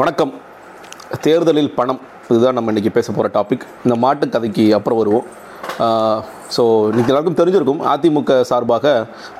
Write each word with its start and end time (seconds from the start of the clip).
வணக்கம். 0.00 0.30
தேர்தலில் 1.24 1.74
பணம் 1.78 1.98
இதுதான் 2.28 2.56
நம்ம 2.58 2.72
இன்றைக்கி 2.72 2.90
பேச 2.94 3.08
போகிற 3.16 3.28
டாபிக் 3.34 3.64
இந்த 3.84 3.94
மாட்டு 4.04 4.26
கதைக்கு 4.34 4.64
அப்புறம் 4.76 4.98
வருவோம். 5.00 5.26
ஸோ 6.54 6.62
இன்றைக்கி 6.90 7.10
எல்லாருக்கும் 7.12 7.36
தெரிஞ்சிருக்கும் 7.40 7.82
அதிமுக 7.92 8.38
சார்பாக 8.50 8.92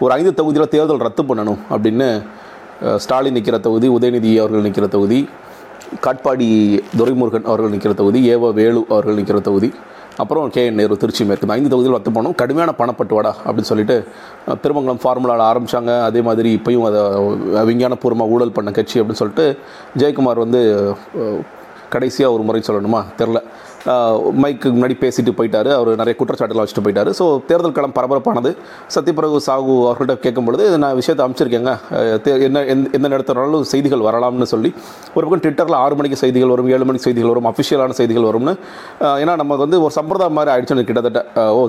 ஒரு 0.03 0.12
ஐந்து 0.17 0.33
தொகுதியில் 0.41 0.73
தேர்தல் 0.75 1.04
ரத்து 1.07 1.23
பண்ணணும் 1.30 1.61
அப்படின்னு 1.75 2.09
ஸ்டாலின் 3.04 3.37
நிற்கிற 3.38 3.59
தொகுதி 3.69 3.91
உதயநிதி 3.96 4.33
அவர்கள் 4.43 4.67
நிற்கிற 4.67 4.88
தொகுதி 4.96 5.21
காட்பாடி 6.07 6.48
துரைமுருகன் 6.98 7.48
அவர்கள் 7.50 7.75
நிற்கிற 7.77 7.95
தொகுதி 8.03 8.23
ஏவ 8.34 8.53
வேலு 8.61 8.82
அவர்கள் 8.95 9.19
நிற்கிற 9.21 9.41
தொகுதி. 9.48 9.71
அப்புறம் 10.21 10.51
கே 10.55 10.63
என் 10.67 10.79
நேரு 10.81 10.97
திருச்சி 11.03 11.23
மேற்கு. 11.29 11.47
இந்த 11.47 11.57
ஐந்து 11.59 11.71
தொகுதியில் 11.73 11.97
ரத்து 11.97 12.11
போனோம். 12.17 12.35
கடுமையான 12.41 12.75
பணப்பட்டுவாடா 12.79 13.33
அப்படின்னு 13.47 13.71
சொல்லிட்டு 13.71 13.97
திருமங்கலம் 14.65 15.03
ஃபார்முலாவில் 15.05 15.47
ஆரம்பித்தாங்க 15.51 15.93
அதே 16.09 16.21
மாதிரி 16.29 16.61
இப்பயும் 16.61 16.87
அதை 16.89 17.01
விஞ்ஞானபூர்வமாக 17.71 18.35
ஊழல் 18.37 18.57
பண்ண 18.59 18.71
கட்சி 18.79 19.01
அப்படின்னு 19.01 19.23
சொல்லிட்டு 19.23 19.47
ஜெயக்குமார் 20.03 20.45
வந்து 20.45 20.62
கடைசியாக 21.93 22.34
ஒரு 22.34 22.42
முறை 22.42 22.62
சொல்லணுமா? 22.66 23.02
தெரில 23.19 23.38
மைக்கு 24.42 24.69
முன்னாடி 24.73 24.96
பேசிட்டு 24.98 25.33
போயிட்டாரு. 25.33 25.70
அவர் 25.73 25.96
நிறைய 25.96 26.14
குற்றச்சாட்டுலாம் 26.19 26.64
வச்சுட்டு 26.64 26.84
போயிட்டார். 26.84 27.10
ஸோ 27.19 27.24
தேர்தல் 27.46 27.73
களம் 27.73 27.95
பரபரப்பானது. 27.95 28.50
சத்யபிரபு 28.95 29.38
சாகு 29.46 29.73
அவர்கள்ட்ட 29.87 30.14
கேட்கும் 30.19 30.45
பொழுது 30.45 30.78
நான் 30.78 30.95
விஷயத்தை 30.95 31.23
அமைச்சிருக்கேங்க 31.27 31.73
தே- 32.24 32.36
என்ன 32.41 32.62
எந்த 32.66 32.91
எந்த 32.92 33.09
நேரத்தினாலும் 33.09 33.64
செய்திகள் 33.70 34.00
வரலாம்னு 34.00 34.48
சொல்லி. 34.50 34.70
ஒரு 35.14 35.24
பக்கம் 35.24 35.42
ட்விட்டரில் 35.45 35.78
ஆறு 35.80 35.97
மணிக்கு 35.97 36.16
செய்திகள் 36.16 36.48
வரும் 36.48 36.69
ஏழு 36.69 36.84
மணிக்கு 36.84 37.06
செய்திகள் 37.06 37.28
வரும் 37.28 37.48
அஃபிஷியலான 37.50 37.91
செய்திகள் 37.92 38.28
வரும்னு. 38.28 38.55
ஏன்னா 39.20 39.34
நமக்கு 39.36 39.59
வந்து 39.59 39.80
ஒரு 39.83 39.92
சம்பிரதாயம் 39.92 40.33
மாதிரி 40.33 40.52
ஆயிடுச்சுன்னு 40.55 40.84
கிட்டத்தட்ட. 40.84 41.22
ஓ 41.52 41.61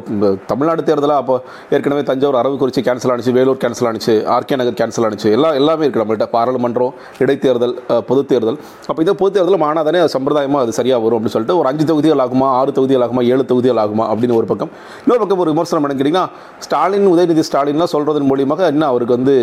தமிழ்நாடு 0.47 0.83
தேர்தலாக 0.83 1.21
அப்போ 1.21 1.37
ஏற்கனவே 1.71 2.03
தஞ்சாவூர் 2.03 2.39
அரவக்குறிச்சி 2.41 2.83
கேன்சல் 2.83 3.13
ஆனிச்சு 3.13 3.31
வேலூர் 3.31 3.61
கேன்சல் 3.61 3.89
ஆனிச்சு 3.89 4.15
ஆர்கே 4.33 4.55
நகர் 4.55 4.79
கேன்சல் 4.81 5.07
ஆனிச்சு. 5.07 5.29
எல்லாம் 5.31 5.53
எல்லாமே 5.53 5.85
இருக்குது 5.85 6.03
நம்மள்கிட்ட 6.03 6.29
பாராளுமன்றம் 6.29 6.93
இடைத்தேர்தல் 7.19 7.75
அஹ், 7.89 8.03
பொதுத் 8.03 8.27
தேர்தல். 8.27 8.59
அப்போ 8.87 9.01
இந்த 9.01 9.15
பொது 9.15 9.33
தேர்தலில் 9.33 9.61
ஆனால் 9.65 9.85
தானே 9.85 9.99
சம்பிரதாயமாக 10.15 10.63
அது 10.65 10.77
சரியாக 10.79 11.01
வரும் 11.05 11.17
அப்படின்னு 11.17 11.35
சொல்லிட்டு 11.35 11.57
ஒரு 11.61 11.69
அஞ்சு 11.71 11.85
தொகுதிகள் 11.91 12.23
ஆகுமா 12.25 12.47
ஆறு 12.59 12.71
தொகுதிகள் 12.77 13.05
ஆகுமா 13.07 13.23
ஏழு 13.33 13.43
தொகுதிகள் 13.51 13.81
ஆகுமா 13.83 14.05
அப்படின்னு 14.11 14.37
ஒரு 14.39 14.47
பக்கம். 14.51 14.71
இன்னொரு 15.03 15.21
பக்கம் 15.23 15.43
ஒரு 15.45 15.53
விமர்சனம் 15.55 15.89
என்ன 15.89 16.23
ஸ்டாலின் 16.65 17.07
உதயநிதி 17.13 17.43
ஸ்டாலின்லாம் 17.49 17.91
சொல்கிறதன் 17.93 18.29
மூலியமாக 18.31 18.61
என்ன 18.73 18.83
அவருக்கு 18.91 19.17
வந்து 19.17 19.35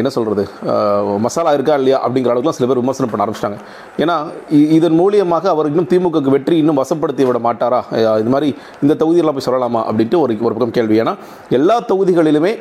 என்ன 0.00 0.10
சொல்கிறது 0.16 0.44
மசாலா 1.26 1.52
இருக்கா 1.56 1.74
இல்லையா 1.80 1.98
அப்படிங்கிற 2.06 2.32
அளவுக்குலாம் 2.32 2.58
சில 2.58 2.66
பேர் 2.70 2.82
விமர்சனம் 2.82 3.12
பண்ண 3.12 3.24
ஆரம்பிச்சிட்டாங்க. 3.24 3.58
ஏன்னா 4.02 4.16
இதன் 4.76 4.98
மூலியமாக 5.00 5.48
அவர் 5.54 5.70
இன்னும் 5.72 5.88
திமுகவுக்கு 5.92 6.34
வெற்றி 6.36 6.56
இன்னும் 6.62 6.80
வசப்படுத்தி 6.82 7.24
விட 7.28 7.40
மாட்டாரா? 7.48 7.80
இது 8.22 8.30
மாதிரி 8.34 8.48
இந்த 8.84 8.96
தொகுதியெல்லாம் 9.02 9.38
போய் 9.38 9.48
சொல்லலாமா 9.48 9.82
அப்படின்ட்டு 9.90 10.20
ஒரு 10.24 10.36
ஒரு 10.46 10.54
பக்கம் 10.56 10.76
கேள்வி. 10.78 10.96
ஏன்னா 11.04 11.14
எல்லா 11.58 11.78
தொகுதிகளிலுமே 11.92 12.52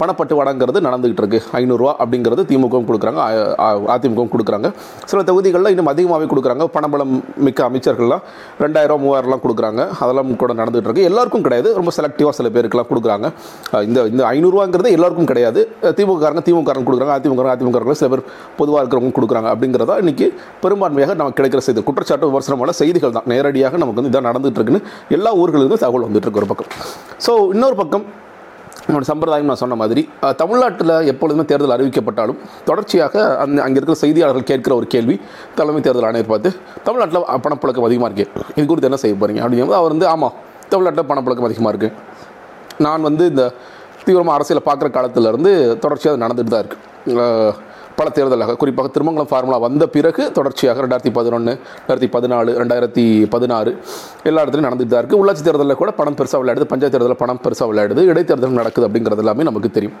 பணப்பட்டுவாடாங்கிறது 0.00 0.78
நடந்துகிட்டு 0.86 1.22
இருக்கு. 1.22 1.40
ஐநூறுரூவா 1.60 1.92
அப்படிங்கிறது 2.02 2.42
திமுகவும் 2.50 2.88
கொடுக்குறாங்க 2.90 3.20
அதிமுகவும் 3.94 4.32
கொடுக்குறாங்க. 4.34 4.70
சில 5.10 5.22
தொகுதிகளில் 5.30 5.72
இன்னும் 5.74 5.90
அதிகமாகவே 5.92 6.28
கொடுக்குறாங்க. 6.32 6.66
பணபலம் 6.76 7.14
மிக்க 7.46 7.66
அமைச்சர்கள்லாம் 7.68 8.22
ரெண்டாயிரம் 8.64 9.02
மூவாயிரம்லாம் 9.04 9.42
கொடுக்குறாங்க. 9.46 9.82
அதெல்லாம் 10.02 10.34
கூட 10.44 10.52
நடந்துகிட்டு 10.60 10.90
இருக்கு. 10.90 11.06
எல்லாருக்கும் 11.10 11.44
கிடையாது. 11.48 11.70
ரொம்ப 11.80 11.92
செலக்டிவாக 11.98 12.34
சில 12.40 12.50
பேருக்குலாம் 12.56 12.90
கொடுக்குறாங்க. 12.92 13.26
இந்த 13.88 14.06
இந்த 14.12 14.22
ஐநூறுரூவாங்கிறது 14.34 14.92
எல்லாருக்கும் 14.98 15.30
கிடையாது. 15.32 15.60
திமுகக்காரங்க 15.98 16.44
திமுகக்காரங்க 16.48 16.88
கொடுக்குறாங்க. 16.90 17.16
அதிமுக 17.20 17.50
அதிமுக 17.56 17.96
சில 18.02 18.10
பேர் 18.14 18.24
பொதுவாக 18.60 18.82
இருக்கிறவங்க 18.82 19.14
கொடுக்குறாங்க. 19.18 19.48
அப்படிங்கிறதா 19.54 19.96
இன்னைக்கு 20.04 20.28
பெரும்பான்மையாக 20.64 21.14
நமக்கு 21.20 21.38
கிடைக்கிற 21.40 21.62
செய்தி. 21.66 21.86
குற்றச்சாட்டு 21.88 22.30
விமர்சனமான 22.30 22.74
செய்திகள் 22.82 23.16
தான். 23.18 23.28
நேரடியாக 23.34 23.76
நமக்கு 23.82 24.00
வந்து 24.00 24.12
இதான் 24.12 24.28
நடந்துகிட்டு 24.30 24.60
இருக்குன்னு 24.60 24.84
எல்லா 25.18 25.32
ஊர்களிலிருந்து 25.42 25.82
தகவல் 25.84 26.06
வந்துட்டு 26.08 26.26
இருக்கு 26.28 26.42
ஒரு 26.44 26.50
பக்கம். 26.54 26.72
ஸோ 27.26 27.34
இன்னொரு 27.56 27.78
பக்கம் 27.82 28.06
நம்மளோட 28.88 29.06
சம்பிரதாயம் 29.08 29.50
நான் 29.50 29.60
சொன்ன 29.62 29.74
மாதிரி 29.74 30.02
தமிழ்நாட்டில் 30.36 30.92
எப்பொழுதுமே 31.12 31.44
தேர்தல் 31.44 31.74
அறிவிக்கப்பட்டாலும் 31.74 32.38
தொடர்ச்சியாக 32.64 33.24
அந்த 33.36 33.58
அங்கே 33.62 33.78
இருக்கிற 33.78 33.96
செய்தியாளர்கள் 34.00 34.46
கேட்கிற 34.50 34.72
ஒரு 34.74 34.86
கேள்வி 34.86 35.16
தலைமை 35.56 35.80
தேர்தல் 35.80 36.06
ஆணையர் 36.06 36.30
பார்த்து 36.30 36.50
தமிழ்நாட்டில் 36.84 37.26
பணப்புழக்கம் 37.44 37.86
அதிகமாக 37.88 38.08
இருக்குது 38.10 38.46
இது 38.56 38.66
குறித்து 38.66 38.90
என்ன 38.90 39.00
செய்ய 39.02 39.16
போகிறீங்க 39.16 39.42
அப்படிங்கும்போது 39.44 39.80
அவர் 39.80 39.92
வந்து 39.92 40.08
ஆமாம் 40.08 40.34
தமிழ்நாட்டில் 40.68 41.08
பணப்புழக்கம் 41.10 41.48
அதிகமாக 41.48 41.72
இருக்குது 41.74 41.94
நான் 42.80 43.02
வந்து 43.02 43.26
இந்த 43.26 43.44
தீவிரமாக 44.04 44.36
அரசியலை 44.36 44.64
பார்க்குற 44.64 44.90
காலத்திலேருந்து 44.90 45.52
தொடர்ச்சியாக 45.76 46.14
அது 46.14 46.24
நடந்துட்டு 46.24 46.54
தான் 46.54 46.64
இருக்குது 46.64 46.86
பல 47.98 48.08
தேர்தலாக 48.16 48.54
குறிப்பாக 48.62 48.88
திருமங்கலம் 48.94 49.30
ஃபார்முலா 49.30 49.58
வந்த 49.66 49.84
பிறகு 49.94 50.22
தொடர்ச்சியாக 50.36 50.82
ரெண்டாயிரத்தி 50.84 51.12
பதினொன்று 51.18 51.52
ரெண்டாயிரத்தி 51.78 52.08
பதினாலு 52.16 52.50
ரெண்டாயிரத்தி 52.60 53.04
பதினாறு 53.34 53.70
எல்லா 54.28 54.42
இடத்துலையும் 54.42 54.68
நடந்துட்டு 54.68 54.94
தான் 54.94 55.02
இருக்குது 55.02 55.20
உள்ளாட்சி 55.22 55.44
தேர்தலில் 55.46 55.80
கூட 55.82 55.92
பணம் 56.00 56.18
பெருசாக 56.20 56.40
விளையாடுது 56.42 56.68
பஞ்சாயத்து 56.72 56.96
தேர்தலில் 56.96 57.20
பணம் 57.22 57.42
பெருசாக 57.44 57.68
விளையாடுது 57.72 58.02
இடைத்தேர்தல் 58.12 58.60
நடக்குது 58.62 58.88
அப்படிங்கிறது 58.88 59.24
எல்லாமே 59.24 59.46
நமக்கு 59.50 59.70
தெரியும். 59.78 59.96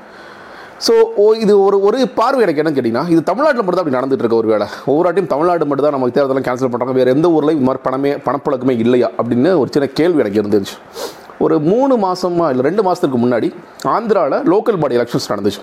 ஸோ 0.86 0.94
ஓ 1.22 1.24
இது 1.44 1.54
ஒரு 1.66 1.76
ஒரு 1.86 2.00
பார்வை 2.18 2.42
எனக்கு 2.46 2.60
என்னன்னு 2.62 2.78
கேட்டிங்கன்னா 2.78 3.04
இது 3.14 3.20
தமிழ்நாட்டில் 3.30 3.62
மட்டும் 3.62 3.78
தான் 3.78 3.84
அப்படி 3.84 3.98
நடந்துட்டு 3.98 4.24
இருக்க 4.24 4.36
ஒரு 4.42 4.50
வேலை 4.52 4.66
ஒவ்வொரு 4.90 5.06
வாட்டியும் 5.06 5.30
தமிழ்நாடு 5.32 5.68
மட்டும் 5.70 5.86
தான் 5.86 5.96
நமக்கு 5.96 6.16
தேர்தலாம் 6.18 6.46
கேன்சல் 6.48 6.70
பண்ணுறாங்க 6.72 6.94
வேறு 6.98 7.14
எந்த 7.16 7.28
ஊரில் 7.36 7.54
இது 7.56 7.66
மாதிரி 7.68 7.82
பணமே 7.86 8.12
பணப்பழக்கமே 8.26 8.74
இல்லையா 8.84 9.08
அப்படின்னு 9.20 9.52
ஒரு 9.62 9.70
சின்ன 9.76 9.88
கேள்வி 10.00 10.22
எனக்கு 10.24 10.40
இருந்துச்சு. 10.42 10.76
ஒரு 11.46 11.56
மூணு 11.70 11.96
மாதமாக 12.04 12.52
இல்லை 12.52 12.64
ரெண்டு 12.68 12.84
மாதத்துக்கு 12.88 13.18
முன்னாடி 13.24 13.48
ஆந்திராவில் 13.96 14.38
லோக்கல் 14.52 14.80
பாடி 14.82 14.96
எலெக்ஷன்ஸ் 15.00 15.30
நடந்துச்சு. 15.32 15.62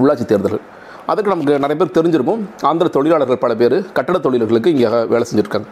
உள்ளாட்சி 0.00 0.26
தேர்தல்கள். 0.32 0.64
அதுக்கு 1.10 1.32
நமக்கு 1.32 1.58
நிறைய 1.64 1.76
பேர் 1.80 1.96
தெரிஞ்சிருக்கும். 1.96 2.42
ஆந்திர 2.68 2.88
தொழிலாளர்கள் 2.96 3.42
பல 3.44 3.54
பேர் 3.62 3.76
கட்டட 3.96 4.18
தொழிலாளர்களுக்கு 4.26 4.72
இங்கே 4.74 4.88
வேலை 5.12 5.24
செஞ்சுருக்காங்க. 5.30 5.68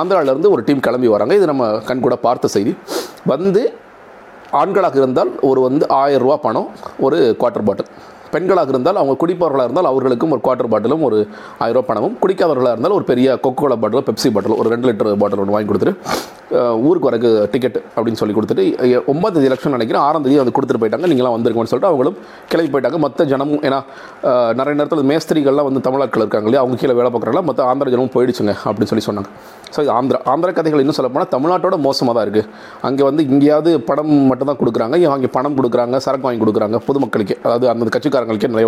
ஆந்திராவிலேருந்து 0.00 0.52
ஒரு 0.54 0.62
டீம் 0.66 0.84
கிளம்பி 0.86 1.08
வராங்க. 1.14 1.34
இது 1.38 1.46
நம்ம 1.50 1.66
கண்கூட 1.88 2.16
பார்த்த 2.26 2.48
செய்தி. 2.54 2.72
வந்து 3.32 3.62
ஆண்களாக 4.60 4.96
இருந்தால் 5.02 5.32
ஒரு 5.48 5.60
வந்து 5.66 5.84
ஆயிரம் 6.02 6.24
ரூபா 6.26 6.36
பணம் 6.46 6.68
ஒரு 7.06 7.18
குவார்ட்டர் 7.40 7.66
பாட்டில் 7.68 7.90
பெண்களாக 8.34 8.74
இருந்தால் 8.74 9.00
அவங்க 9.02 9.16
குடிப்பவர்களாக 9.24 9.68
இருந்தால் 9.68 9.90
அவர்களுக்கும் 9.92 10.34
ஒரு 10.36 10.42
குவார்ட்டர் 10.46 10.72
பாட்டிலும் 10.74 11.04
ஒரு 11.10 11.20
ஆயிரம் 11.62 11.78
ரூபா 11.78 11.88
பணமும். 11.92 12.16
குடிக்காதவர்களாக 12.24 12.74
இருந்தால் 12.76 12.96
ஒரு 12.98 13.06
பெரிய 13.12 13.38
கொக்கோ 13.46 13.56
கோலா 13.60 14.02
பெப்சி 14.08 14.28
பாட்டில் 14.34 14.58
ஒரு 14.62 14.68
ரெண்டு 14.74 14.88
லிட்டர் 14.88 15.20
பாட்டில் 15.22 15.42
ஒன்று 15.44 15.56
வாங்கி 15.56 15.70
கொடுத்துட்டு 15.70 15.94
ஊருக்கு 16.88 17.08
வரக்கு 17.08 17.30
டிக்கெட் 17.52 17.78
அப்படின்னு 17.94 18.18
சொல்லி 18.20 18.34
கொடுத்துட்டு 18.36 18.62
ஒன்பது 19.10 19.10
ஒன்பதாம் 19.12 19.34
தேதி 19.34 19.48
எலெக்ஷன் 19.48 19.74
நினைக்கிறேன். 19.76 20.02
ஆறாம் 20.08 20.24
தேதி 20.24 20.36
வந்து 20.42 20.54
கொடுத்துட்டு 20.56 20.80
போயிட்டாங்க. 20.82 21.08
நீங்களாம் 21.10 21.34
வந்திருக்கோம்னு 21.34 21.70
சொல்லிட்டு 21.72 21.90
அவங்களும் 21.90 22.16
கிளம்பி 22.50 22.70
போயிட்டாங்க. 22.74 22.98
மற்ற 23.04 23.24
ஜனமும் 23.32 23.62
ஏன்னா 23.68 23.78
நிறைய 24.58 24.74
நேரத்தில் 24.78 25.08
மேஸ்திரிகள்லாம் 25.10 25.68
வந்து 25.68 25.82
தமிழர்கள் 25.86 26.22
இருக்காங்க 26.24 26.48
இல்லையா? 26.48 26.62
அவங்க 26.64 26.78
கீழே 26.82 26.94
வேலை 26.98 27.10
பார்க்குறாங்களா 27.14 27.44
மற்ற 27.48 27.66
ஆந்திர 27.72 27.92
ஜனமும் 27.94 28.12
போயிடுச்சுங்க 28.16 28.54
அப்படின்னு 28.68 28.90
சொல்லி 28.92 29.04
சொன்னாங்க. 29.08 29.30
ஸோ 29.74 29.78
இது 29.84 29.92
ஆந்திரா 29.98 30.18
ஆந்திர 30.32 30.50
கதைகள் 30.58 30.82
இன்னும் 30.84 30.98
சொல்ல 30.98 31.10
போனால் 31.14 31.30
தமிழ்நாட்டோட 31.34 31.76
மோசமாக 31.86 32.14
தான் 32.18 32.26
இருக்குது 32.26 32.48
அங்கே 32.88 33.02
வந்து 33.08 33.22
இங்கேயாவது 33.32 33.72
படம் 33.90 34.14
மட்டும் 34.30 34.50
தான் 34.50 34.60
கொடுக்குறாங்க. 34.62 34.94
இங்கே 35.00 35.10
அங்கே 35.16 35.30
பணம் 35.36 35.58
கொடுக்குறாங்க 35.58 35.98
சரக்கு 36.06 36.26
வாங்கி 36.28 36.42
கொடுக்குறாங்க 36.44 36.78
பொதுமக்களுக்கு. 36.88 37.36
அதாவது 37.46 37.68
அந்த 37.72 37.90
கட்சிக்கு 37.96 38.17
சொந்தக்காரங்களுக்கே 38.18 38.50
நிறைய 38.54 38.66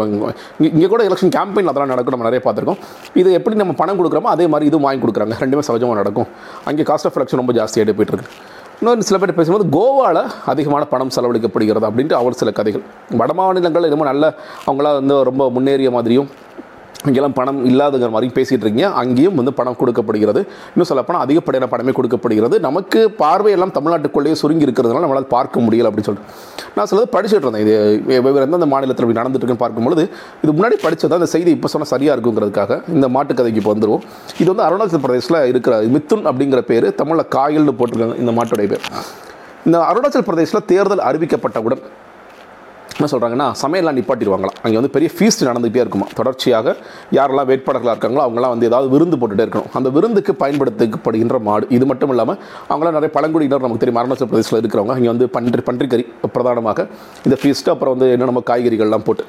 இங்கே 0.76 0.88
கூட 0.92 1.02
எலெக்ஷன் 1.08 1.32
கேம்பெயின் 1.36 1.70
அதெல்லாம் 1.70 1.92
நடக்கும் 1.92 2.14
நம்ம 2.14 2.26
நிறைய 2.28 2.40
பார்த்துருக்கோம். 2.46 2.80
இது 3.20 3.28
எப்படி 3.38 3.54
நம்ம 3.62 3.74
பணம் 3.82 3.98
கொடுக்குறோமோ 4.00 4.30
அதே 4.34 4.46
மாதிரி 4.52 4.68
இதுவும் 4.70 4.86
வாங்கி 4.88 5.02
கொடுக்குறாங்க. 5.04 5.36
ரெண்டுமே 5.44 5.62
சகஜமாக 5.68 5.98
நடக்கும். 6.02 6.28
அங்கே 6.70 6.84
காஸ்ட் 6.90 7.08
ஆஃப் 7.08 7.16
எலெக்ஷன் 7.18 7.40
ரொம்ப 7.42 7.54
ஜாஸ்தியாக 7.60 7.94
போயிட்டு 8.00 8.26
இன்னொரு 8.82 9.06
சில 9.08 9.16
பேர் 9.22 9.38
பேசும்போது 9.38 9.64
கோவாவில் 9.76 10.22
அதிகமான 10.50 10.82
பணம் 10.92 11.10
செலவழிக்கப்படுகிறது 11.16 11.86
அப்படின்ட்டு 11.88 12.16
அவர் 12.20 12.38
சில 12.42 12.50
கதைகள். 12.58 12.84
வட 13.20 13.32
மாநிலங்கள் 13.40 13.86
என்னமோ 13.88 14.06
நல்ல 14.12 14.24
அவங்களாம் 14.68 14.96
வந்து 15.00 15.16
ரொம்ப 15.30 15.50
முன்னேறிய 15.56 15.90
மாதிரியும் 15.96 16.28
இங்கெல்லாம் 17.08 17.34
பணம் 17.38 17.60
இல்லாதங்கிற 17.68 18.10
மாதிரி 18.14 18.28
பேசிகிட்டு 18.36 18.64
இருக்கீங்க. 18.64 18.88
அங்கேயும் 19.02 19.36
வந்து 19.40 19.52
பணம் 19.58 19.76
கொடுக்கப்படுகிறது. 19.80 20.40
இன்னும் 20.72 20.88
சொல்லப்போனால் 20.90 21.22
அதிகப்படியான 21.24 21.68
பணமே 21.74 21.92
கொடுக்கப்படுகிறது. 21.98 22.56
நமக்கு 22.66 23.00
பார்வையெல்லாம் 23.20 23.72
தமிழ்நாட்டுக்குள்ளேயே 23.76 24.36
சுருங்கி 24.40 24.66
இருக்கிறதுனால 24.66 25.04
நம்மளால் 25.06 25.30
பார்க்க 25.36 25.64
முடியல 25.66 25.90
அப்படின்னு 25.90 26.08
சொல்லிட்டு. 26.08 26.34
நான் 26.76 26.88
சிலது 26.90 27.08
படிச்சுட்டு 27.14 27.46
இருந்தேன். 27.46 27.64
இது 27.66 27.74
வெவ்வேறு 28.26 28.44
எந்தெந்த 28.48 28.68
மாநிலத்தில் 28.72 29.04
இப்படி 29.06 29.20
நடந்துட்டு 29.20 29.44
இருக்குன்னு 29.44 29.64
பார்க்கும்பொழுது 29.64 30.04
இது 30.42 30.54
முன்னாடி 30.58 30.78
படித்தது 30.84 31.18
அந்த 31.18 31.28
செய்தி 31.34 31.50
இப்போ 31.56 31.70
சொன்னால் 31.74 31.92
சரியாக 31.94 32.16
இருக்குங்கிறதுக்காக 32.16 32.78
இந்த 32.96 33.08
மாட்டுக்கதைக்கு 33.16 33.62
இப்போ 33.62 33.74
வந்துடுவோம் 33.74 34.04
இது 34.42 34.48
வந்து 34.52 34.66
அருணாச்சல 34.68 35.00
பிரதேசில் 35.06 35.40
இருக்கிற 35.52 35.80
மித்துன் 35.96 36.26
அப்படிங்கிற 36.32 36.62
பேர் 36.72 36.88
தமிழில் 37.00 37.30
காயல்னு 37.36 37.74
போட்டிருக்காங்க 37.80 38.18
இந்த 38.24 38.34
மாட்டுடைய 38.40 38.68
பேர். 38.74 38.84
இந்த 39.68 39.78
அருணாச்சல் 39.90 40.28
பிரதேசில் 40.28 40.66
தேர்தல் 40.72 41.06
அறிவிக்கப்பட்டவுடன் 41.08 41.82
என்ன 42.96 43.08
சொல்கிறாங்கன்னா 43.12 43.46
சமையல்லாம் 43.62 43.96
நிப்பாட்டிடுவாங்களாம். 43.98 44.56
அங்கே 44.64 44.76
வந்து 44.78 44.92
பெரிய 44.94 45.08
ஃபீஸ்ட் 45.16 45.44
நடந்துகிட்டே 45.48 45.82
இருக்குமா? 45.84 46.06
தொடர்ச்சியாக 46.18 46.74
யாரெல்லாம் 47.18 47.48
வேட்பாளர்களாக 47.50 47.94
இருக்காங்களோ 47.94 48.22
அவங்களாம் 48.26 48.52
வந்து 48.54 48.68
ஏதாவது 48.70 48.88
விருந்து 48.94 49.18
போட்டுகிட்டே 49.20 49.46
இருக்கணும். 49.46 49.70
அந்த 49.78 49.88
விருந்துக்கு 49.96 50.34
பயன்படுத்தப்படுகின்ற 50.42 51.38
மாடு. 51.48 51.66
இது 51.76 51.86
மட்டும் 51.90 52.12
இல்லாமல் 52.14 52.38
அவங்களாம் 52.70 52.96
நிறைய 52.98 53.12
பழங்குடியினர் 53.18 53.64
நமக்கு 53.66 53.84
தெரியும் 53.84 54.00
அருணாச்சல 54.02 54.28
பிரதேசத்தில் 54.32 54.60
இருக்கிறவங்க. 54.62 54.96
இங்கே 55.00 55.12
வந்து 55.14 55.28
பன்றி 55.36 55.64
பன்றிக்கறி 55.70 56.06
பிரதானமாக 56.36 56.88
இந்த 57.28 57.38
ஃபீஸ்ட்டு 57.42 57.72
அப்புறம் 57.74 57.94
வந்து 57.96 58.08
என்ன 58.16 58.28
நம்ம 58.32 58.42
காய்கறிகள்லாம் 58.50 59.06
போட்டு. 59.08 59.24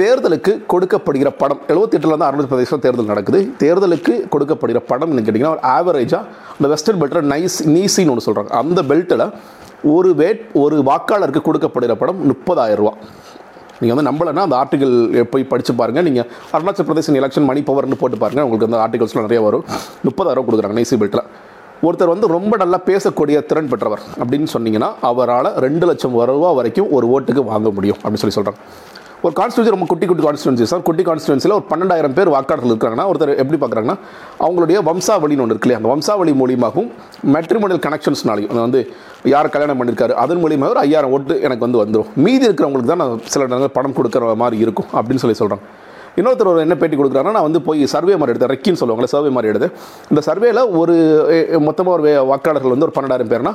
தேர்தலுக்கு 0.00 0.52
கொடுக்கப்படுகிற 0.72 1.30
படம் 1.42 1.62
எழுபத்தெட்டில் 1.72 2.18
தான் 2.20 2.28
அருணாச்சல 2.30 2.50
பிரதேசம் 2.52 2.82
தேர்தல் 2.84 3.12
நடக்குது. 3.12 3.38
தேர்தலுக்கு 3.62 4.12
கொடுக்கப்படுகிற 4.32 4.80
படம் 4.90 5.14
கேட்டிங்கன்னா 5.16 5.54
ஒரு 5.56 5.64
ஆவரேஜாக 5.76 6.22
இந்த 6.58 6.68
வெஸ்டர்ன் 6.72 7.00
பெல்ட்டில் 7.00 7.30
நைஸ் 7.34 7.58
நீசின்னு 7.76 8.12
ஒன்று 8.14 8.26
சொல்கிறாங்க 8.26 8.52
அந்த 8.62 8.82
பெல்ட்டில் 8.90 9.24
ஒரு 9.94 10.10
வேட் 10.20 10.42
ஒரு 10.62 10.76
வாக்காளருக்கு 10.90 11.42
கொடுக்கப்படுகிற 11.48 11.94
படம் 12.02 12.22
முப்பதாயிரம் 12.30 12.80
ரூபா. 12.82 12.92
நீங்கள் 13.80 13.96
வந்து 13.96 14.08
நம்பலைன்னா 14.10 14.44
அந்த 14.46 14.56
ஆர்டிகல் 14.62 14.94
போய் 15.32 15.50
படித்து 15.50 15.72
பாருங்கள் 15.80 16.06
நீங்கள் 16.08 16.26
அருணாச்சல் 16.56 16.88
பிரதேசம் 16.88 17.18
எலெக்ஷன் 17.20 17.46
மணி 17.50 17.60
பவர்னு 17.68 17.98
போட்டு 18.00 18.18
பாருங்கள் 18.22 18.46
உங்களுக்கு 18.46 18.68
அந்த 18.68 18.80
ஆர்டிகல்ஸ்லாம் 18.84 19.26
நிறைய 19.28 19.42
வரும். 19.46 19.64
முப்பதாயிரம் 20.08 20.46
கொடுக்குறாங்க 20.48 20.78
நைசி 20.78 20.98
பெல்ட்டில் 21.02 21.24
ஒருத்தர் 21.86 22.12
வந்து 22.12 22.28
ரொம்ப 22.36 22.54
நல்லா 22.62 22.78
பேசக்கூடிய 22.90 23.38
திறன் 23.50 23.70
பெற்றவர் 23.72 24.02
அப்படின்னு 24.20 24.48
சொன்னீங்கன்னா 24.54 24.88
அவரால் 25.10 25.50
ரெண்டு 25.66 25.86
லட்சம் 25.90 26.16
ரூபா 26.30 26.50
வரைக்கும் 26.58 26.88
ஒரு 26.98 27.08
ஓட்டுக்கு 27.16 27.44
வாங்க 27.52 27.70
முடியும் 27.76 27.98
அப்படின்னு 28.02 28.22
சொல்லி 28.24 28.36
சொல்கிறாங்க 28.38 28.60
ஒரு 29.18 29.34
கான்ஸ்டியூன்சி 29.34 29.72
ரொம்ப 29.74 29.86
குட்டி 29.86 30.06
குட்டி 30.06 30.22
கான்ஸ்டியூன்சி 30.24 30.66
சார் 30.70 30.82
குட்டி 30.82 31.02
கான்ஸ்டியூன்சியில் 31.02 31.54
ஒரு 31.54 31.64
பன்னெண்டாயிரம் 31.70 32.14
பேர் 32.14 32.30
வாக்காளர்கள் 32.30 32.72
இருக்காங்கன்னா 32.72 33.06
ஒருத்தர் 33.10 33.32
எப்படி 33.36 33.58
பார்க்குறாங்கன்னா 33.58 33.96
அவங்களுடைய 34.40 34.78
வம்சாவளின்னு 34.88 35.44
ஒன்று 35.44 35.54
இருக்கு 35.54 35.68
இல்லையா? 35.68 35.80
அந்த 35.80 35.90
வம்சாவளி 35.92 36.32
மூலியமாகவும் 36.40 36.90
மெட்ரிமோனியல் 37.34 37.82
கனெக்ஷன்ஸ்னாலையும் 37.86 38.52
அது 38.52 38.60
வந்து 38.60 38.80
யார் 39.28 39.50
கல்யாணம் 39.50 39.80
பண்ணியிருக்காரு 39.80 40.14
அதன் 40.22 40.42
மூலியமாக 40.42 40.70
ஒரு 40.70 40.82
ஐயாயிரம் 40.84 41.14
ஓட்டு 41.14 41.36
எனக்கு 41.42 41.66
வந்து 41.66 41.82
வந்துடும் 41.82 42.10
மீதி 42.24 42.46
இருக்கிறவங்களுக்கு 42.48 42.92
தான் 42.92 43.02
நான் 43.02 43.20
சில 43.28 43.46
நேரங்கள் 43.46 43.76
பணம் 43.76 43.96
கொடுக்குற 43.98 44.34
மாதிரி 44.36 44.58
இருக்கும் 44.64 44.90
அப்படின்னு 44.94 45.22
சொல்லி 45.24 45.38
சொல்கிறாங்க 45.40 45.64
இன்னொருத்தர் 46.18 46.50
ஒரு 46.52 46.60
என்ன 46.66 46.74
பேட்டி 46.80 46.96
கொடுக்குறாருன்னா 47.00 47.34
நான் 47.38 47.46
வந்து 47.48 47.60
போய் 47.66 47.80
சர்வே 47.94 48.14
மாதிரி 48.20 48.32
எடுத்தேன். 48.32 48.52
ரெக்கின்னு 48.54 48.80
சொல்லுவாங்களே 48.80 49.10
சர்வே 49.14 49.30
மாதிரி 49.36 49.50
எடுத்து. 49.52 49.68
இந்த 50.12 50.20
சர்வேல 50.28 50.62
ஒரு 50.80 50.94
மொத்தமாக 51.66 51.94
ஒரு 51.98 52.12
வாக்காளர்கள் 52.30 52.74
வந்து 52.74 52.86
ஒரு 52.88 52.94
பன்னெண்டாயிரம் 52.96 53.30
பேர்னா 53.32 53.52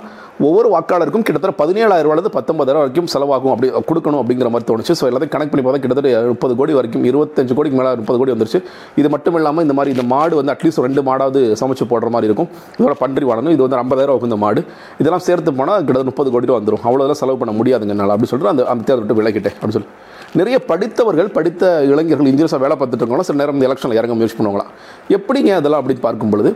ஒவ்வொரு 0.48 0.68
வாக்காளருக்கும் 0.76 1.26
கிட்டத்தட்ட 1.28 1.56
பதினேழாயிரம் 1.64 2.08
ரூபாயிலிருந்து 2.08 2.34
பத்தொன்பதாயிரம் 2.38 2.84
வரைக்கும் 2.84 3.10
செலவாகும். 3.14 3.54
அப்படி 3.56 3.70
கொடுக்கணும் 3.90 4.22
அப்படிங்கிற 4.22 4.50
மாதிரி 4.54 4.68
தோணுச்சு. 4.72 4.94
ஸோ 5.00 5.06
எல்லாத்தையும் 5.10 5.34
கணக்கு 5.36 5.52
பண்ணி 5.54 5.66
பார்த்தா 5.66 5.84
கிட்டத்தட்ட 5.86 6.32
முப்பது 6.34 6.56
கோடி 6.62 6.74
வரைக்கும் 6.80 7.06
இருபத்தஞ்சு 7.10 7.58
கோடிக்கு 7.58 7.80
மேலே 7.80 7.92
முப்பது 8.02 8.20
கோடி 8.22 8.34
வந்துருச்சு. 8.36 8.62
இது 9.02 9.10
மட்டும் 9.16 9.38
இல்லாமல் 9.40 9.66
இந்த 9.68 9.76
மாதிரி 9.80 9.94
இந்த 9.96 10.06
மாடு 10.14 10.34
வந்து 10.42 10.54
அட்லீஸ்ட் 10.56 10.84
ரெண்டு 10.88 11.04
மாடாவது 11.10 11.42
சமைச்சு 11.64 11.88
போடுற 11.92 12.10
மாதிரி 12.16 12.30
இருக்கும். 12.32 12.50
இதோட 12.80 12.96
பன்றி 13.04 13.26
வாடணும் 13.32 13.54
இது 13.56 13.64
வந்து 13.66 13.80
ஐம்பதாயிரம் 13.82 14.16
ஆகும் 14.16 14.30
இந்த 14.32 14.40
மாடு. 14.46 14.64
இதெல்லாம் 15.02 15.26
சேர்த்து 15.28 15.54
போனால் 15.60 15.80
கிட்டத்தட்ட 15.86 16.12
முப்பது 16.14 16.32
கோடி 16.36 16.50
ரூபா 16.50 16.60
வந்துடும் 16.62 16.86
அவ்வளோதான் 16.88 17.22
செலவு 17.24 17.40
பண்ண 17.44 17.56
முடியாதுங்க 17.60 17.96
என்னால். 17.98 18.16
அப்படி 18.16 18.32
சொல்லிட்டு 18.34 18.54
அந்த 18.56 18.66
அந்த 18.74 18.84
தேர்தல் 18.90 19.06
விட்டு 19.06 19.20
விலகிட்டேன். 19.22 19.58
அப்படின்னு 19.60 19.78
சொல்லி. 19.80 19.92
நிறைய 20.40 20.58
படித்தவர்கள் 20.70 21.28
படித்த 21.36 21.64
இளைஞர்கள் 21.94 22.30
இன்ஜினியர்ஸாக 22.54 22.64
வேலை 22.66 22.76
பார்த்துட்டு 22.80 23.04
இருக்கவங்க 23.04 23.28
சில 23.30 23.40
நேரம் 23.42 23.58
இந்த 23.58 23.68
எலெக்ஷனில் 23.70 24.00
இறங்க 24.00 24.16
முயற்சி 24.20 24.38
பண்ணுவாங்களாம். 24.40 24.72
எப்படிங்க 25.18 25.52
அதெல்லாம் 25.60 25.82
அப்படின்னு 25.82 26.06
பார்க்கும் 26.08 26.32
பொழுது 26.34 26.52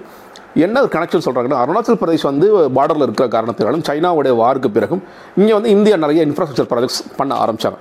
என்ன 0.65 0.83
கனெக்ஷன் 0.95 1.25
சொல்கிறாங்கன்னா 1.25 1.59
அருணாச்சல் 1.63 1.99
பிரதேஷ் 2.01 2.27
வந்து 2.31 2.47
பார்டரில் 2.77 3.05
இருக்கிற 3.07 3.25
காரணத்தினாலும் 3.35 3.83
சைனாவுடைய 3.89 4.33
வாருக்கு 4.43 4.69
பிறகும் 4.77 5.01
இங்கே 5.39 5.53
வந்து 5.57 5.71
இந்தியா 5.77 5.97
நிறைய 6.05 6.21
இன்ஃப்ராஸ்ட்ரக்சர் 6.29 6.69
ப்ராஜெக்ட்ஸ் 6.71 7.01
பண்ண 7.19 7.33
ஆரம்பிச்சாங்க. 7.43 7.77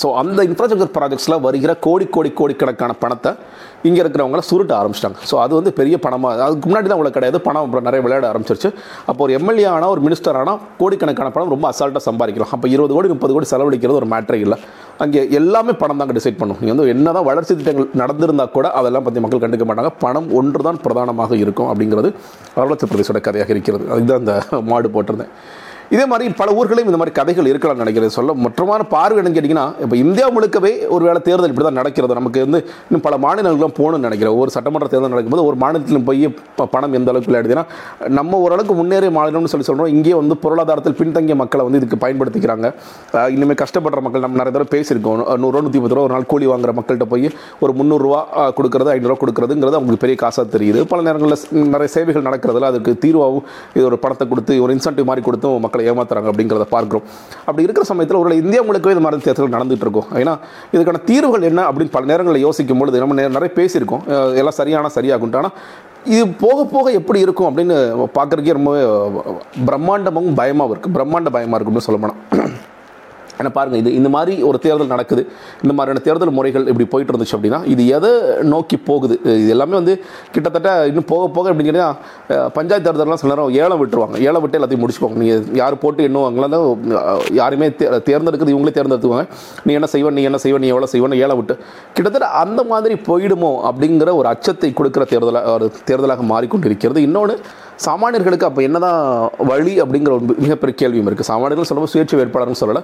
ஸோ 0.00 0.06
அந்த 0.20 0.40
இன்ஃப்ராஸ்ட்ரக்சர் 0.48 0.92
ப்ராஜெக்ட்ஸில் 0.96 1.36
வருகிற 1.46 1.72
கோடி 1.86 2.06
கோடி 2.16 2.30
கோடிக்கணக்கான 2.40 2.94
பணத்தை 3.02 3.30
இங்கே 3.88 4.00
இருக்கிறவங்கள 4.02 4.42
சுருட்ட 4.50 4.72
ஆரம்பிச்சிட்டாங்க. 4.80 5.18
ஸோ 5.30 5.34
அது 5.42 5.52
வந்து 5.58 5.70
பெரிய 5.80 5.96
பணமாக 6.04 6.42
அதுக்கு 6.46 6.68
முன்னாடி 6.70 6.86
தான் 6.88 6.98
உங்களுக்கு 6.98 7.18
கிடையாது. 7.18 7.38
பணம் 7.48 7.64
அப்புறம் 7.66 7.86
நிறைய 7.88 8.00
விளையாட 8.06 8.26
ஆரம்பிச்சிருச்சு. 8.32 8.70
அப்போ 9.10 9.20
ஒரு 9.26 9.34
எம்எல்ஏ 9.38 9.68
ஆனால் 9.74 9.92
ஒரு 9.94 10.02
மினிஸ்டர் 10.06 10.38
ஆனால் 10.40 10.58
கோடிக்கணக்கான 10.80 11.30
பணம் 11.36 11.52
ரொம்ப 11.54 11.66
அசால்ட்டாக 11.72 12.04
சம்பாதிக்கலாம். 12.08 12.52
அப்போ 12.56 12.68
இருபது 12.74 12.94
கோடி 12.96 13.10
முப்பது 13.14 13.34
கோடி 13.36 13.48
செலவழிக்கிறது 13.52 13.98
ஒரு 14.00 14.08
மேட்ரே 14.14 14.40
இல்லை. 14.46 14.58
அங்கே 15.04 15.22
எல்லாமே 15.38 15.72
பணம் 15.82 16.00
தான் 16.02 16.16
டிசைட் 16.18 16.40
பண்ணும். 16.40 16.58
நீங்கள் 16.62 16.76
வந்து 16.76 16.92
என்ன 16.94 17.12
தான் 17.18 17.26
வளர்ச்சி 17.30 17.52
திட்டங்கள் 17.60 17.88
நடந்திருந்தால் 18.02 18.54
கூட 18.56 18.66
அதெல்லாம் 18.80 19.06
பற்றி 19.06 19.22
மக்கள் 19.24 19.44
கண்டுக்க 19.44 19.66
மாட்டாங்க. 19.70 19.92
பணம் 20.04 20.28
ஒன்று 20.40 20.66
தான் 20.68 20.80
பிரதானமாக 20.86 21.36
இருக்கும் 21.44 21.70
அப்படிங்கிறது 21.72 22.10
அருணாச்சல் 22.60 22.92
பிரதேசோட 22.92 23.20
கதையாக 23.28 23.52
இருக்கிறது. 23.56 23.86
அதுதான் 23.94 24.20
அந்த 24.22 24.34
மாடு 24.72 24.90
போட்டிருந்தேன். 24.96 25.32
இதே 25.94 26.04
மாதிரி 26.10 26.32
பல 26.40 26.48
ஊர்களையும் 26.58 26.88
இந்த 26.90 26.98
மாதிரி 27.00 27.14
கதைகள் 27.18 27.48
இருக்கலாம் 27.50 27.80
நினைக்கிறேன். 27.82 28.12
சொல்ல 28.16 28.34
மொத்தமான 28.46 28.86
பார்வை 28.94 29.18
என்னன்னு 29.20 29.36
கேட்டிங்கன்னா 29.36 29.66
இப்போ 29.84 29.96
இந்தியா 30.04 30.26
முழுக்கவே 30.36 30.72
ஒரு 30.94 31.02
வேளை 31.08 31.20
தேர்தல் 31.28 31.50
இப்படி 31.52 31.66
தான் 31.68 31.78
நடக்கிறது. 31.80 32.16
நமக்கு 32.20 32.44
வந்து 32.46 32.60
இன்னும் 32.88 33.04
பல 33.06 33.16
மாநிலங்களும் 33.24 33.74
போகணும்னு 33.78 34.06
நினைக்கிறேன். 34.08 34.36
ஒரு 34.42 34.50
சட்டமன்ற 34.56 34.88
தேர்தல் 34.94 35.12
நடக்கும்போது 35.14 35.44
ஒரு 35.50 35.58
மாநிலத்திலும் 35.64 36.06
போய் 36.08 36.22
இப்போ 36.30 36.66
பணம் 36.74 36.96
எந்த 37.00 37.10
அளவுக்கு 37.12 37.30
விளையாடுதுன்னா 37.30 37.64
நம்ம 38.18 38.40
ஓரளவுக்கு 38.46 38.76
முன்னேறிய 38.80 39.12
மாநிலம்னு 39.18 39.52
சொல்லி 39.52 39.68
சொல்கிறோம் 39.68 39.92
இங்கேயே 39.96 40.16
வந்து 40.20 40.36
பொருளாதாரத்தில் 40.44 40.96
பின்தங்கிய 41.02 41.36
மக்களை 41.42 41.64
வந்து 41.68 41.80
இதுக்கு 41.82 41.98
பயன்படுத்திக்கிறாங்க. 42.04 42.66
இனிமேல் 43.36 43.60
கஷ்டப்படுற 43.62 44.02
மக்கள் 44.06 44.24
நம்ம 44.26 44.40
நிறைய 44.42 44.54
தடவை 44.56 44.70
பேசியிருக்கோம். 44.76 45.22
நூறுரூவா 45.44 45.62
நூற்றி 45.66 45.82
பத்து 45.84 45.96
ரூபா 45.96 46.06
ஒரு 46.08 46.14
நாள் 46.16 46.28
கூலி 46.32 46.48
வாங்குற 46.52 46.74
மக்கள்கிட்ட 46.80 47.08
போய் 47.14 47.26
ஒரு 47.64 47.74
முந்நூறுரூவா 47.78 48.20
கொடுக்குறது 48.58 48.92
ஐநூறுரூவா 48.96 49.18
கொடுக்குறதுங்கிறது 49.22 49.78
அவங்களுக்கு 49.80 50.04
பெரிய 50.06 50.18
காசாக 50.24 50.46
தெரியுது. 50.56 50.82
பல 50.92 51.00
நேரங்களில் 51.08 51.70
நிறைய 51.76 51.90
சேவைகள் 51.96 52.26
நடக்கிறதுல 52.28 52.70
அதுக்கு 52.72 52.94
தீர்வாகவும் 53.06 53.46
இது 53.78 53.86
ஒரு 53.92 53.98
பணத்தை 54.04 54.26
கொடுத்து 54.34 54.60
ஒரு 54.66 54.74
இன்சென்டிவ் 54.78 55.10
மாதிரி 55.12 55.24
கொடுத்தும் 55.28 55.64
மக்கள் 55.64 55.75
ஏமாத்துறாங்க 55.90 56.30
அப்படிங்கிறத 56.32 56.66
பார்க்குறோம். 56.74 57.04
அப்படி 57.48 57.66
இருக்கிற 57.66 57.86
சமயத்தில் 57.92 58.20
ஒரு 58.20 58.36
இந்தியா 58.42 58.62
முழுக்கவே 58.68 58.94
இது 58.96 59.04
மாதிரி 59.06 59.26
தேர்தல் 59.28 59.56
நடந்துகிட்டு 59.56 59.86
இருக்கும் 59.86 60.08
ஏன்னா 60.22 60.34
இதுக்கான 60.74 61.02
தீர்வுகள் 61.10 61.48
என்ன 61.50 61.64
அப்படின்னு 61.70 61.94
பல 61.96 62.06
நேரங்களில் 62.12 62.46
யோசிக்கும் 62.46 62.80
பொழுது 62.82 63.02
நம்ம 63.04 63.28
நிறைய 63.38 63.50
பேசியிருக்கோம். 63.60 64.04
எல்லாம் 64.42 64.58
சரியான 64.60 64.90
சரியாகும் 64.98 65.36
ஆனால் 65.40 65.56
இது 66.16 66.24
போக 66.42 66.58
போக 66.72 66.90
எப்படி 66.98 67.20
இருக்கும் 67.24 67.48
அப்படின்னு 67.50 67.76
பார்க்குறதுக்கே 68.16 68.56
ரொம்பவே 68.58 68.82
பிரம்மாண்டமாகவும் 69.68 70.38
பயமாகவும் 70.40 70.74
இருக்குது 70.74 70.96
பிரம்மாண்ட 70.96 71.30
பயமாக 71.36 71.58
இருக்கும்னு 71.58 71.86
சொல்ல 71.86 71.98
போனால் 72.02 72.54
ஏன்னா 73.40 73.50
பாருங்கள் 73.58 73.80
இது 73.82 73.90
இந்த 74.00 74.08
மாதிரி 74.16 74.34
ஒரு 74.48 74.58
தேர்தல் 74.66 74.92
நடக்குது. 74.94 75.22
இந்த 75.64 75.72
மாதிரியான 75.76 76.02
தேர்தல் 76.06 76.34
முறைகள் 76.38 76.64
இப்படி 76.72 76.86
போயிட்டு 76.92 77.12
இருந்துச்சு 77.12 77.36
அப்படின்னா 77.38 77.60
இது 77.72 77.82
எதை 77.96 78.12
நோக்கி 78.52 78.78
போகுது? 78.90 79.16
இது 79.42 79.50
எல்லாமே 79.56 79.76
வந்து 79.80 79.94
கிட்டத்தட்ட 80.34 80.70
இன்னும் 80.90 81.08
போக 81.12 81.24
போக 81.36 81.52
அப்படின்னு 81.52 81.70
கேட்டால் 81.70 82.50
பஞ்சாயத்து 82.58 82.88
தேர்தலெலாம் 82.88 83.22
சில 83.22 83.32
நேரம் 83.34 83.52
ஏலம் 83.62 83.80
விட்டுருவாங்க. 83.82 84.16
ஏலம் 84.28 84.42
விட்டு 84.44 84.58
எல்லாத்தையும் 84.60 84.84
முடிச்சுக்குவாங்க. 84.84 85.20
நீங்கள் 85.22 85.58
யார் 85.62 85.80
போட்டு 85.84 86.08
இன்னும் 86.08 86.24
யாருமே 87.40 87.68
தே 87.80 87.86
தேர்ந்தெடுக்கிறது 88.10 88.54
இவங்களே 88.54 88.76
தேர்ந்தெடுத்துவாங்க 88.78 89.26
நீ 89.66 89.72
என்ன 89.80 89.90
செய்வ 89.94 90.14
நீ 90.18 90.24
என்ன 90.30 90.40
செய்வ 90.46 90.58
நீ 90.64 90.70
எவ்வளோ 90.74 90.90
செய்வன்னு 90.94 91.20
ஏலம் 91.26 91.40
விட்டு 91.40 91.54
கிட்டத்தட்ட 91.96 92.28
அந்த 92.42 92.60
மாதிரி 92.72 92.96
போயிடுமோ 93.08 93.52
அப்படிங்கிற 93.68 94.10
ஒரு 94.20 94.28
அச்சத்தை 94.34 94.70
கொடுக்குற 94.80 95.04
தேர்தலாக 95.12 95.54
ஒரு 95.58 95.66
தேர்தலாக 95.90 96.24
மாறிக்கொண்டிருக்கிறது. 96.32 97.00
இன்னொன்று 97.08 97.36
சாமானியர்களுக்கு 97.84 98.46
அப்போ 98.48 98.60
என்னதான் 98.66 99.00
வழி 99.50 99.72
அப்படிங்கிற 99.82 100.12
ஒரு 100.18 100.24
மிகப்பெரிய 100.44 100.74
கேள்வியும் 100.80 101.08
இருக்குது 101.08 101.28
சாமானியர்கள் 101.30 101.68
சொல்லும்போது 101.68 101.92
சுயேட்சை 101.94 102.18
வேட்பாளர்னு 102.20 102.60
சொல்லலை. 102.60 102.82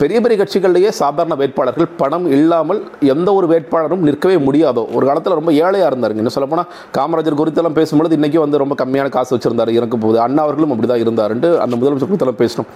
பெரிய 0.00 0.18
பெரிய 0.24 0.36
கட்சிகள்லேயே 0.40 0.90
சாதாரண 1.00 1.34
வேட்பாளர்கள் 1.40 1.88
பணம் 2.00 2.26
இல்லாமல் 2.36 2.80
எந்த 3.12 3.28
ஒரு 3.38 3.46
வேட்பாளரும் 3.52 4.04
நிற்கவே 4.08 4.36
முடியாதோ. 4.46 4.82
ஒரு 4.96 5.04
காலத்தில் 5.08 5.38
ரொம்ப 5.38 5.52
ஏழையாக 5.64 5.90
இருந்தாருங்க. 5.90 6.22
இன்னும் 6.22 6.36
சொல்லப்போனால் 6.36 6.68
காமராஜர் 6.96 7.38
குறித்தெல்லாம் 7.40 7.78
பேசும்பொழுது 7.78 8.16
இன்றைக்கி 8.18 8.38
வந்து 8.44 8.62
ரொம்ப 8.64 8.76
கம்மியான 8.82 9.10
காசு 9.16 9.32
வச்சுருந்தார். 9.36 9.72
இறக்க 9.78 9.96
போகுது. 10.04 10.18
அண்ணா 10.26 10.42
அவர்களும் 10.46 10.74
அப்படி 10.74 10.90
தான் 10.92 11.04
இருந்தாருன்ட்டு 11.04 11.50
அந்த 11.64 11.74
முதலமைச்சர் 11.80 12.10
குறித்தெல்லாம் 12.12 12.42
பேசணும். 12.44 12.70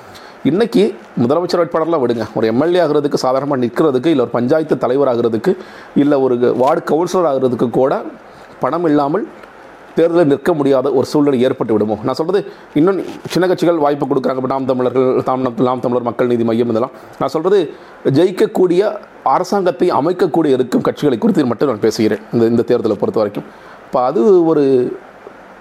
இன்றைக்கி 0.51 0.85
முதலமைச்சர் 1.23 1.61
வேட்பாளர்லாம் 1.63 2.03
விடுங்க. 2.05 2.27
ஒரு 2.39 2.47
எம்எல்ஏ 2.53 2.81
ஆகிறதுக்கு 2.85 3.25
சாதாரணமாக 3.27 3.61
நிற்கிறதுக்கு 3.65 4.13
இல்லை 4.15 4.25
ஒரு 4.27 4.35
பஞ்சாயத்து 4.39 4.77
தலைவர் 4.85 5.11
ஆகிறதுக்கு 5.13 5.55
இல்லை 6.05 6.19
ஒரு 6.27 6.37
வார்டு 6.63 6.83
கவுன்சிலர் 6.93 7.31
ஆகிறதுக்கு 7.33 7.69
கூட 7.81 8.03
பணம் 8.63 8.87
இல்லாமல் 8.91 9.25
தேர்தலில் 9.99 10.31
நிற்க 10.33 10.51
முடியாத 10.59 10.87
ஒரு 10.99 11.07
சூழ்நிலை 11.13 11.39
ஏற்பட்டு 11.47 11.75
விடுமோ? 11.75 11.97
நான் 12.07 12.19
சொல்கிறது 12.21 12.41
இன்னும் 12.81 13.01
சின்ன 13.35 13.45
கட்சிகள் 13.51 13.83
வாய்ப்பு 13.85 14.09
கொடுக்குறாங்க. 14.11 14.41
இப்போ 14.43 14.53
நாம் 14.55 14.69
தமிழர்கள் 14.71 15.09
தாம் 15.29 15.45
நாம் 15.69 15.83
தமிழர் 15.87 16.09
மக்கள் 16.11 16.31
நீதி 16.33 16.47
மையம் 16.51 16.73
இதெல்லாம். 16.75 16.95
நான் 17.23 17.33
சொல்கிறது 17.35 17.61
ஜெயிக்கக்கூடிய 18.19 18.93
அரசாங்கத்தை 19.35 19.89
அமைக்கக்கூடிய 20.01 20.59
இருக்கும் 20.59 20.87
கட்சிகளை 20.89 21.19
குறித்து 21.25 21.51
மட்டும் 21.53 21.71
நான் 21.73 21.85
பேசுகிறேன். 21.87 22.23
இந்த 22.35 22.47
இந்த 22.53 22.65
தேர்தலை 22.71 22.99
பொறுத்த 23.03 23.21
வரைக்கும். 23.23 23.49
இப்போ 23.89 24.01
அது 24.11 24.23
ஒரு 24.53 24.65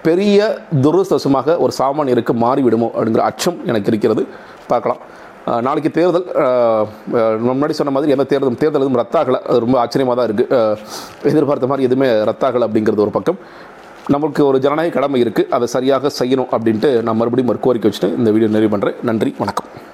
பெரிய 0.08 0.40
துரதிருஷ்டவசமாக 0.84 1.54
ஒரு 1.64 1.72
சாமானியருக்கு 1.82 2.34
மாறிவிடுமோ 2.46 2.88
அப்படிங்கிற 2.96 3.22
அச்சம் 3.30 3.60
எனக்கு 3.70 3.90
இருக்கிறது. 3.92 4.24
பார்க்கலாம். 4.72 5.00
நாளைக்கு 5.66 5.90
தேர்தல் 5.96 6.24
முன்னாடி 7.48 7.74
சொன்ன 7.78 7.92
மாதிரி 7.96 8.14
எந்த 8.14 8.24
தேர்தல் 8.30 8.60
தேர்தல் 8.62 8.84
எதுவும் 8.84 9.00
ரத்தாகலை. 9.00 9.38
அது 9.48 9.58
ரொம்ப 9.64 9.76
ஆச்சரியமாக 9.82 10.16
தான் 10.18 10.28
இருக்குது 10.28 10.56
எதிர்பார்த்த 11.30 11.68
மாதிரி 11.72 11.86
எதுவுமே 11.88 12.08
ரத்தாகலை 12.30 12.64
அப்படிங்கிறது 12.68 13.04
ஒரு 13.06 13.12
பக்கம். 13.16 13.38
நமக்கு 14.14 14.40
ஒரு 14.46 14.58
ஜனநாயக 14.64 14.94
கடமை 14.96 15.18
இருக்குது 15.24 15.48
அதை 15.56 15.66
சரியாக 15.72 16.10
செய்யணும் 16.18 16.52
அப்படின்ட்டு 16.56 16.90
நான் 17.06 17.18
மறுபடியும் 17.20 17.50
ஒரு 17.54 17.60
கோரிக்கை 17.64 17.88
வச்சுட்டு 17.90 18.10
இந்த 18.18 18.30
வீடியோ 18.34 18.50
நிறைவு 18.56 18.72
பண்ணுறேன் 18.74 18.98
நன்றி 19.08 19.30
வணக்கம். 19.38 19.68